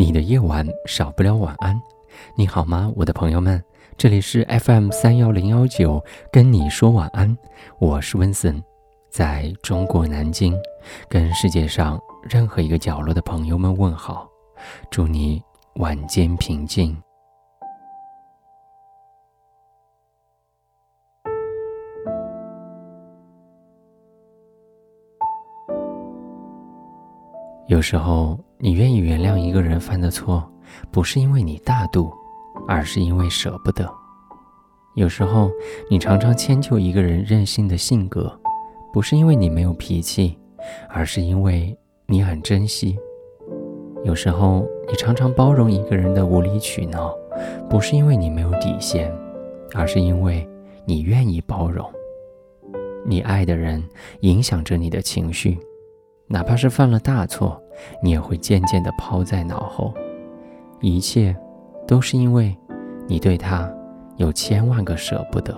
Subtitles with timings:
[0.00, 1.78] 你的夜晚少不了晚安。
[2.34, 3.62] 你好吗，我的朋友们？
[3.98, 7.36] 这里是 FM 三幺零幺九，跟你说晚安。
[7.78, 8.64] 我是温森，
[9.10, 10.58] 在中国南京，
[11.06, 14.26] 跟世界上任何一个角落的朋友们问好，
[14.90, 15.42] 祝你
[15.74, 16.96] 晚间平静。
[27.66, 30.46] 有时候，你愿意原谅一个人犯的错，
[30.92, 32.12] 不是因为你大度，
[32.68, 33.90] 而是因为舍不得。
[34.96, 35.50] 有时候，
[35.90, 38.38] 你常常迁就一个人任性的性格，
[38.92, 40.38] 不是因为你没有脾气，
[40.90, 41.74] 而是因为
[42.06, 42.98] 你很珍惜。
[44.04, 47.14] 有时候，你常常包容一个人的无理取闹，
[47.70, 49.10] 不是因为你没有底线，
[49.74, 50.46] 而是因为
[50.84, 51.90] 你愿意包容。
[53.06, 53.82] 你爱的人
[54.20, 55.58] 影响着你的情绪。
[56.26, 57.59] 哪怕是犯了大错，
[58.02, 59.92] 你也会渐渐地抛在脑后。
[60.80, 61.36] 一切，
[61.86, 62.56] 都是因为
[63.06, 63.70] 你对他
[64.16, 65.54] 有千万个舍不得。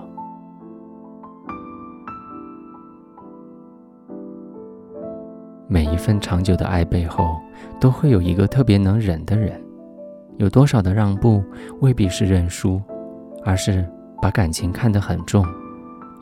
[5.67, 7.37] 每一份长久的爱背后，
[7.79, 9.59] 都会有一个特别能忍的人。
[10.37, 11.43] 有多少的让步，
[11.79, 12.81] 未必是认输，
[13.43, 13.87] 而是
[14.21, 15.43] 把感情看得很重；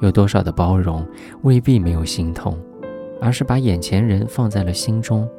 [0.01, 1.05] 有多少的包容，
[1.41, 2.57] 未必没有心痛。
[3.23, 5.29] 而是把眼前人放在了心中。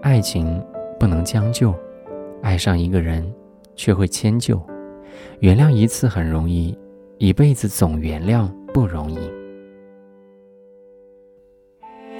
[0.00, 0.64] 爱情
[0.98, 1.74] 不能将就，
[2.42, 3.32] 爱上一个人
[3.74, 4.60] 却会迁就。
[5.40, 6.76] 原谅一次很容易，
[7.18, 9.18] 一辈子总原谅不容易。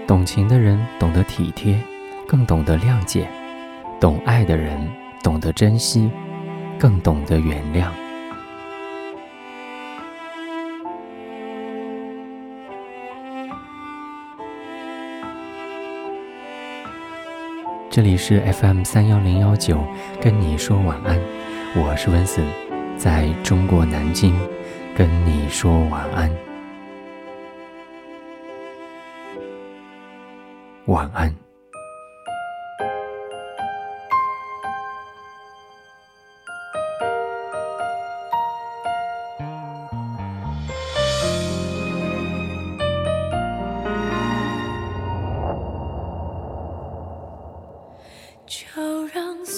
[0.06, 1.78] 懂情的人懂得体贴，
[2.27, 3.27] 更懂得谅解；
[4.00, 4.81] 懂爱的人
[5.22, 6.11] 懂得珍惜，
[6.78, 7.91] 更懂得原谅。
[17.98, 19.84] 这里是 FM 三幺零幺九，
[20.22, 21.19] 跟你说晚安，
[21.75, 22.47] 我是温森，
[22.97, 24.32] 在中国南京，
[24.97, 26.31] 跟你说晚安，
[30.87, 31.47] 晚安。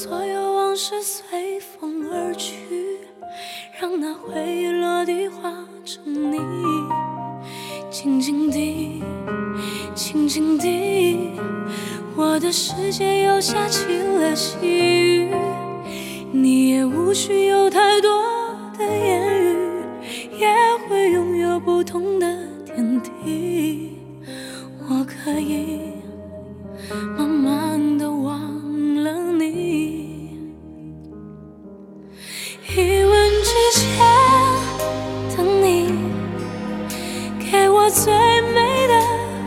[0.03, 2.57] 所有往事随风而去，
[3.79, 5.53] 让那回忆落地化
[5.85, 6.41] 成泥。
[7.91, 9.03] 静静地，
[9.95, 11.39] 静静地，
[12.17, 15.35] 我的世界又下起了细雨。
[16.33, 18.09] 你也无需有太多
[18.79, 19.85] 的言语，
[20.39, 20.49] 也
[20.89, 22.27] 会拥有不同的
[22.65, 23.99] 天地。
[24.89, 25.90] 我可以
[38.41, 38.95] 最美的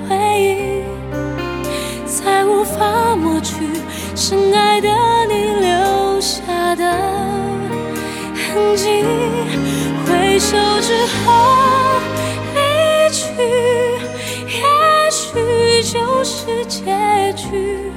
[0.07, 0.83] 回忆，
[2.05, 3.55] 再无法抹去
[4.15, 4.87] 深爱的
[5.27, 5.33] 你
[5.65, 6.91] 留下的
[8.35, 9.03] 痕迹。
[10.05, 11.33] 回首之后
[12.53, 13.25] 离去，
[14.47, 17.91] 也许就是结局。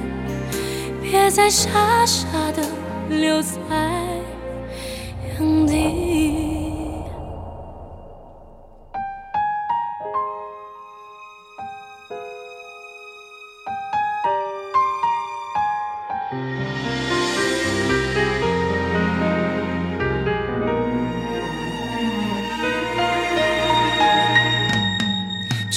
[1.03, 1.69] 别再傻
[2.07, 2.25] 傻
[2.55, 2.63] 的
[3.09, 3.49] 留在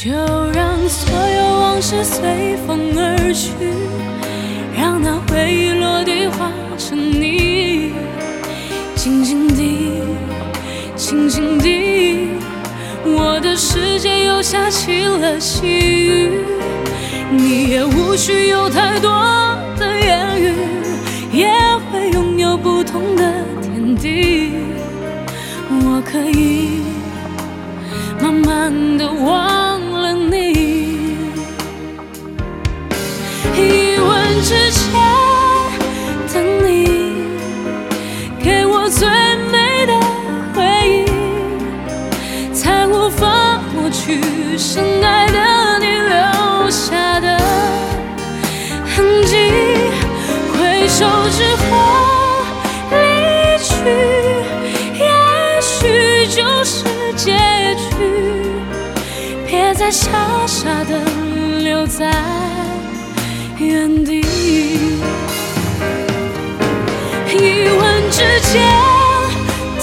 [0.02, 0.10] 就
[0.54, 3.52] 让所有往事随风而去。
[4.74, 7.92] 让那回忆落地化成泥，
[8.94, 10.00] 静静地，
[10.96, 12.30] 静静地，
[13.04, 16.46] 我的世界又下起了细雨。
[17.30, 19.10] 你也无需有太多
[19.78, 20.54] 的言语，
[21.30, 21.46] 也
[21.92, 24.52] 会拥有不同的天地。
[25.68, 26.80] 我可以
[28.18, 29.59] 慢慢的忘
[59.46, 60.10] 别再傻
[60.46, 61.00] 傻的
[61.62, 62.10] 留在
[63.58, 64.20] 原地。
[67.32, 68.18] 一吻之
[68.50, 68.60] 间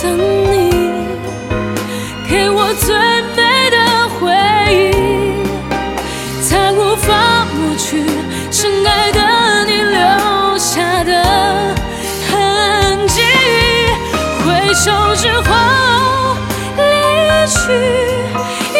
[0.01, 0.17] 等
[0.51, 0.69] 你，
[2.29, 2.93] 给我最
[3.35, 3.39] 美
[3.71, 3.77] 的
[4.19, 4.21] 回
[4.73, 4.75] 忆，
[6.43, 8.03] 才无法抹去
[8.51, 9.19] 深爱的
[9.65, 11.11] 你留下的
[12.29, 13.21] 痕迹。
[14.45, 16.26] 回首之后
[17.47, 17.71] 去，
[18.73, 18.79] 也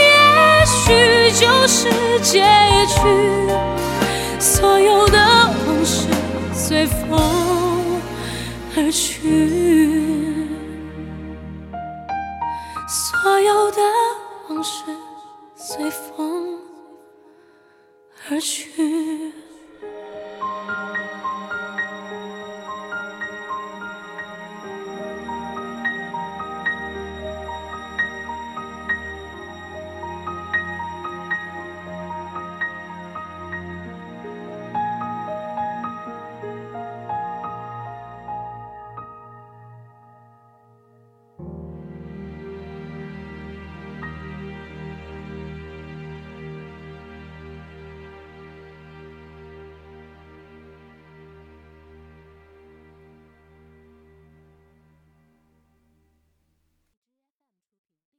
[0.66, 1.90] 许就是
[2.22, 2.44] 结
[2.88, 3.00] 局。
[4.40, 5.18] 所有的
[5.68, 6.08] 往事
[6.54, 8.02] 随风
[8.76, 10.48] 而去，
[12.88, 13.82] 所有的
[14.50, 14.84] 往事
[15.56, 16.60] 随风
[18.30, 19.34] 而去。